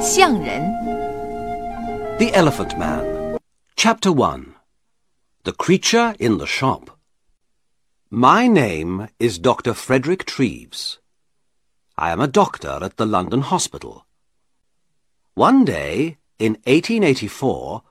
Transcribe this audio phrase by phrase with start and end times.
[0.00, 0.62] 象人
[2.18, 3.36] The Elephant Man.
[3.76, 4.54] Chapter 1
[5.44, 6.98] The Creature in the Shop.
[8.08, 9.74] My name is Dr.
[9.74, 11.00] Frederick Treves.
[11.98, 14.06] I am a doctor at the London Hospital.
[15.34, 17.82] One day, in 1884,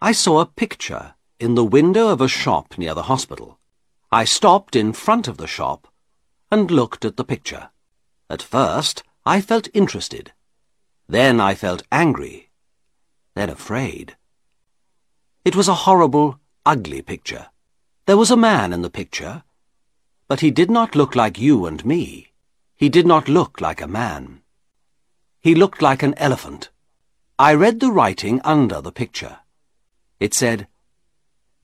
[0.00, 3.58] I saw a picture in the window of a shop near the hospital.
[4.12, 5.88] I stopped in front of the shop
[6.52, 7.70] and looked at the picture.
[8.28, 10.32] At first, I felt interested.
[11.10, 12.50] Then I felt angry.
[13.34, 14.16] Then afraid.
[15.44, 17.46] It was a horrible, ugly picture.
[18.06, 19.42] There was a man in the picture,
[20.28, 22.30] but he did not look like you and me.
[22.76, 24.42] He did not look like a man.
[25.40, 26.70] He looked like an elephant.
[27.40, 29.40] I read the writing under the picture.
[30.20, 30.68] It said,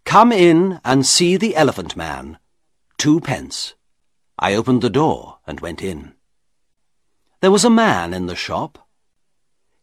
[0.05, 2.39] Come in and see the elephant man.
[2.99, 3.75] Two pence.
[4.41, 6.15] I opened the door and went in.
[7.41, 8.86] There was a man in the shop.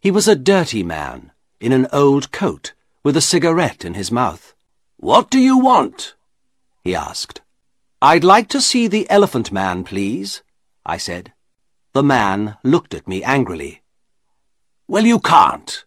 [0.04, 4.52] He was a dirty man, in an old coat, with a cigarette in his mouth.
[4.98, 6.14] What do you want?
[6.82, 7.40] he asked.
[8.02, 10.42] I'd like to see the elephant man, please,
[10.84, 11.32] I said.
[11.94, 13.80] The man looked at me angrily.
[14.86, 15.86] Well, you can't,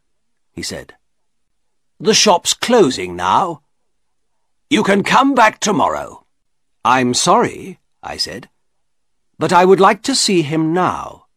[0.51, 0.95] he said.
[1.99, 3.61] The shop's closing now.
[4.67, 6.25] You can come back tomorrow.
[6.83, 8.49] I'm sorry, I said,
[9.37, 11.27] but I would like to see him now.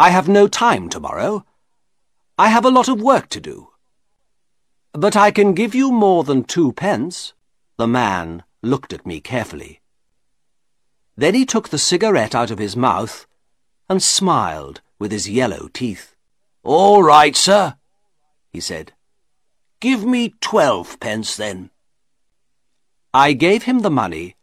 [0.00, 1.44] I have no time tomorrow.
[2.36, 3.68] I have a lot of work to do.
[4.92, 7.32] But I can give you more than two pence.
[7.76, 9.80] The man looked at me carefully.
[11.16, 13.26] Then he took the cigarette out of his mouth
[13.88, 16.16] and smiled with his yellow teeth.
[16.64, 17.76] All right, sir,
[18.52, 18.92] he said.
[19.78, 21.70] Give me twelve pence, then.
[23.12, 24.34] I gave him the money,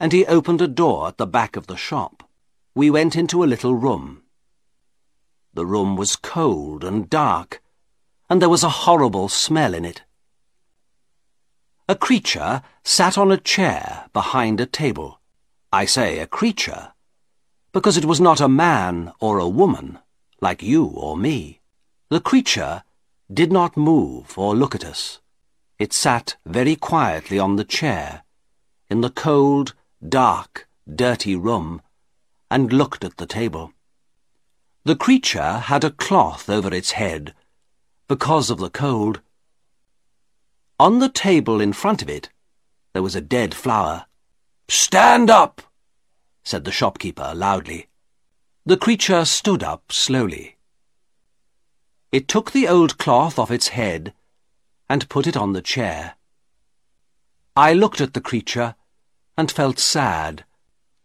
[0.00, 2.26] and he opened a door at the back of the shop.
[2.74, 4.23] We went into a little room.
[5.54, 7.62] The room was cold and dark,
[8.28, 10.02] and there was a horrible smell in it.
[11.88, 15.20] A creature sat on a chair behind a table.
[15.72, 16.92] I say a creature,
[17.72, 20.00] because it was not a man or a woman,
[20.40, 21.60] like you or me.
[22.08, 22.82] The creature
[23.32, 25.20] did not move or look at us.
[25.78, 28.24] It sat very quietly on the chair,
[28.90, 29.74] in the cold,
[30.06, 31.80] dark, dirty room,
[32.50, 33.72] and looked at the table.
[34.86, 37.34] The creature had a cloth over its head
[38.06, 39.22] because of the cold.
[40.78, 42.28] On the table in front of it,
[42.92, 44.04] there was a dead flower.
[44.68, 45.62] Stand up,
[46.42, 47.88] said the shopkeeper loudly.
[48.66, 50.58] The creature stood up slowly.
[52.12, 54.12] It took the old cloth off its head
[54.90, 56.16] and put it on the chair.
[57.56, 58.74] I looked at the creature
[59.38, 60.44] and felt sad.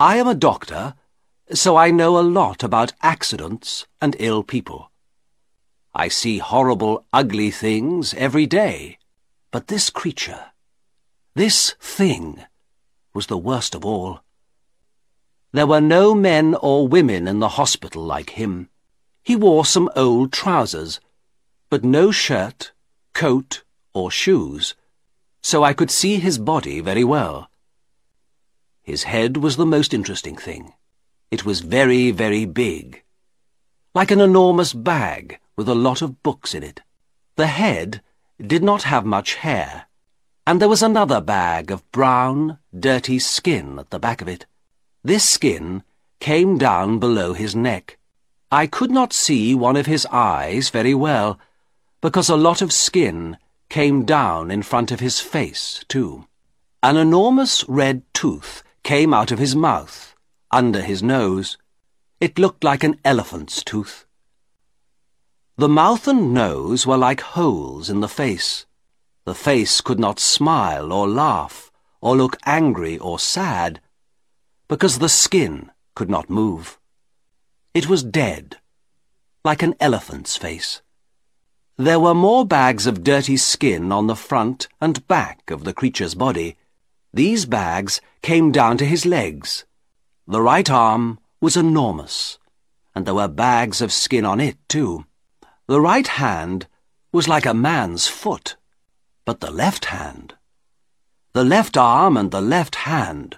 [0.01, 0.96] I am a doctor
[1.52, 4.92] so I know a lot about accidents and ill people.
[5.94, 9.00] I see horrible, ugly things every day,
[9.52, 10.52] but this creature,
[11.34, 12.44] this thing,
[13.14, 14.22] was the worst of all.
[15.52, 18.70] There were no men or women in the hospital like him.
[19.24, 21.00] He wore some old trousers,
[21.70, 22.72] but no shirt,
[23.14, 24.76] coat, or shoes,
[25.42, 27.50] so I could see his body very well.
[28.84, 30.74] His head was the most interesting thing.
[31.31, 33.03] It was very, very big,
[33.94, 36.81] like an enormous bag with a lot of books in it.
[37.35, 38.01] The head
[38.41, 39.85] did not have much hair,
[40.47, 44.47] and there was another bag of brown, dirty skin at the back of it.
[45.03, 45.84] This skin
[46.19, 48.00] came down below his neck.
[48.51, 51.40] I could not see one of his eyes very well,
[52.01, 53.38] because a lot of skin
[53.69, 56.25] came down in front of his face, too.
[56.81, 60.09] An enormous red tooth came out of his mouth
[60.52, 61.58] under his nose.
[62.20, 64.06] It looked like an elephant's tooth.
[65.58, 68.66] The mouth and nose were like holes in the face.
[69.26, 71.72] The face could not smile or laugh
[72.02, 73.82] or look angry or sad
[74.68, 76.80] because the skin could not move.
[77.74, 78.58] It was dead,
[79.44, 80.82] like an elephant's face.
[81.78, 86.16] There were more bags of dirty skin on the front and back of the creature's
[86.16, 86.58] body.
[87.14, 89.66] These bags came down to his legs
[90.29, 92.37] the right arm was enormous,
[92.93, 95.05] and there were bags of skin on it, too.
[95.66, 96.67] The right hand
[97.11, 98.55] was like a man's foot,
[99.26, 100.35] but the left hand,
[101.34, 103.37] the left arm and the left hand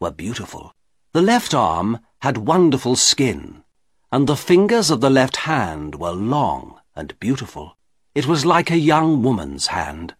[0.00, 0.74] were beautiful.
[1.12, 3.62] The left arm had wonderful skin,
[4.10, 7.76] and the fingers of the left hand were long and beautiful.
[8.14, 10.14] It was like a young woman's hand.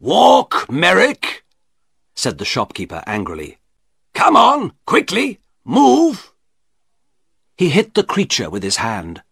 [0.00, 1.44] Walk, Merrick,
[2.14, 3.58] said the shopkeeper angrily.
[4.14, 6.32] Come on, quickly, move!
[7.56, 9.22] He hit the creature with his hand.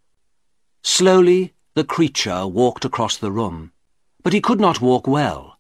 [0.82, 3.72] Slowly The creature walked across the room,
[4.22, 5.58] but he could not walk well.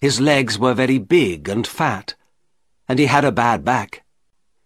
[0.00, 2.14] His legs were very big and fat,
[2.88, 4.04] and he had a bad back.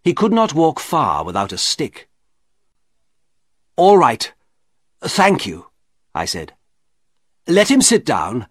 [0.03, 2.09] He could not walk far without a stick.
[3.75, 4.31] All right.
[5.01, 5.67] Thank you,
[6.13, 6.53] I said.
[7.47, 8.47] Let him sit down.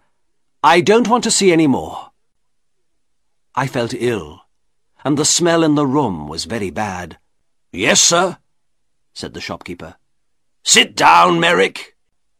[0.62, 2.10] I don't want to see any more.
[3.54, 4.43] I felt ill,
[5.04, 7.18] and the smell in the room was very bad.
[7.72, 8.38] Yes, sir,
[9.12, 9.96] said the shopkeeper.
[10.62, 11.96] Sit down, Merrick.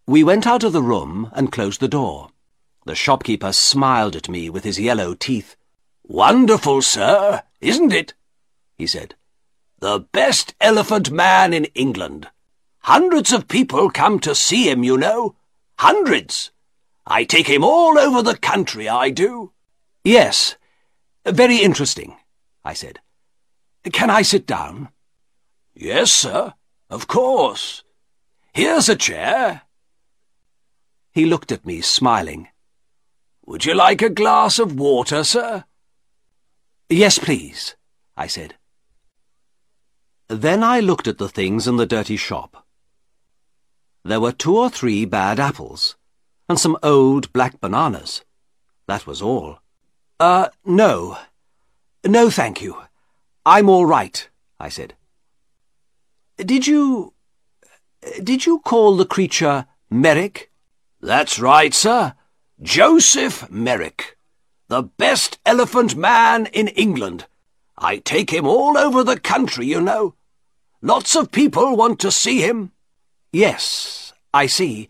[0.07, 2.31] We went out of the room and closed the door.
[2.87, 5.57] The shopkeeper smiled at me with his yellow teeth.
[6.03, 8.15] Wonderful, sir, isn't it?
[8.77, 9.15] he said.
[9.79, 12.29] The best elephant man in England.
[12.81, 15.37] Hundreds of people come to see him, you know.
[15.79, 16.51] Hundreds.
[17.07, 19.53] I take him all over the country, I do.
[20.05, 20.57] Yes,
[21.25, 22.17] very interesting,
[22.65, 23.01] I said.
[23.93, 24.89] Can I sit down?
[25.75, 26.55] Yes, sir,
[26.89, 27.85] of course.
[28.53, 29.63] Here's a chair.
[31.13, 32.49] He looked at me, smiling.
[33.47, 35.65] Would you like a glass of water, sir?
[36.89, 37.77] Yes, please,
[38.17, 38.55] I said.
[40.29, 42.67] Then I looked at the things in the dirty shop.
[44.05, 45.97] There were two or three bad apples,
[46.49, 48.23] and some old black bananas.
[48.87, 49.59] That was all.
[50.21, 51.19] Uh, no.
[52.05, 52.77] No, thank you.
[53.47, 54.29] I'm all right,
[54.61, 54.95] I said.
[56.37, 57.15] Did you...
[58.23, 60.51] Did you call the creature Merrick?
[61.01, 62.15] That's right, sir.
[62.61, 64.19] Joseph Merrick.
[64.69, 67.27] The best elephant man in England.
[67.79, 70.15] I take him all over the country, you know.
[70.83, 72.73] Lots of people want to see him.
[73.33, 74.89] Yes, I see.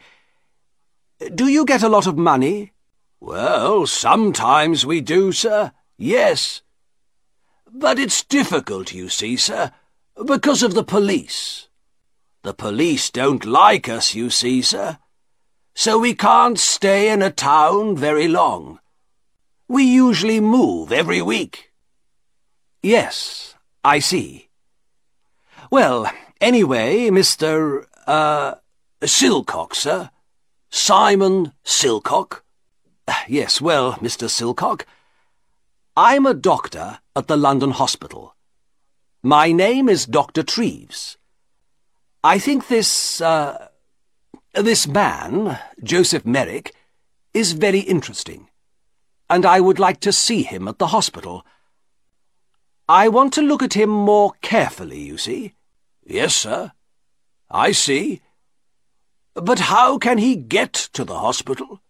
[1.32, 2.72] Do you get a lot of money?
[3.20, 5.70] Well, sometimes we do, sir.
[5.96, 6.62] Yes.
[7.76, 9.72] But it's difficult, you see, sir,
[10.24, 11.66] because of the police.
[12.42, 14.98] The police don't like us, you see, sir.
[15.74, 18.78] So we can't stay in a town very long.
[19.66, 21.72] We usually move every week.
[22.80, 24.50] Yes, I see.
[25.68, 26.08] Well,
[26.40, 27.86] anyway, Mr.
[28.06, 28.54] uh
[29.02, 30.10] Silcock, sir.
[30.70, 32.42] Simon Silcock.
[33.26, 34.28] Yes, well, Mr.
[34.28, 34.82] Silcock,
[35.96, 38.34] I'm a doctor at the London Hospital.
[39.22, 40.42] My name is Dr.
[40.42, 41.18] Treves.
[42.24, 43.68] I think this, uh,
[44.54, 46.74] this man, Joseph Merrick,
[47.32, 48.48] is very interesting,
[49.30, 51.46] and I would like to see him at the hospital.
[52.88, 55.54] I want to look at him more carefully, you see.
[56.04, 56.72] Yes, sir.
[57.48, 58.20] I see.
[59.34, 61.82] But how can he get to the hospital?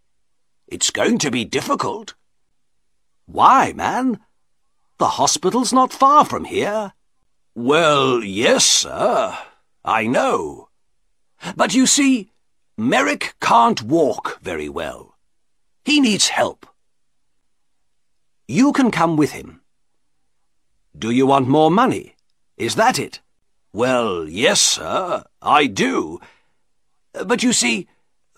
[0.69, 2.13] It's going to be difficult.
[3.27, 4.21] Why, man?
[4.99, 6.93] The hospital's not far from here.
[7.55, 9.37] Well, yes, sir.
[9.85, 10.69] I know.
[11.57, 12.31] But you see,
[12.77, 15.17] Merrick can't walk very well.
[15.85, 16.67] He needs help.
[18.49, 19.61] You can come with him.
[20.97, 22.15] Do you want more money?
[22.57, 23.21] Is that it?
[23.73, 26.21] Well, yes, sir, I do.
[27.13, 27.89] But you see,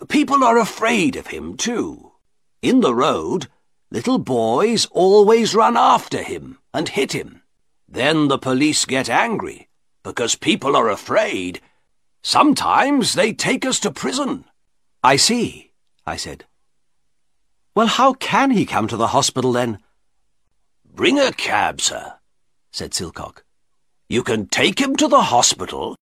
[0.07, 2.13] people are afraid of him, too.
[2.61, 3.47] In the road,
[3.89, 7.41] little boys always run after him and hit him.
[7.87, 9.69] Then the police get angry,
[10.03, 11.61] because people are afraid.
[12.21, 14.45] Sometimes they take us to prison.
[15.03, 15.71] I see,
[16.05, 16.45] I said.
[17.75, 19.79] Well, how can he come to the hospital, then?
[20.83, 22.15] Bring a cab, sir,
[22.71, 23.43] said Silcock.
[24.09, 25.95] You can take him to the hospital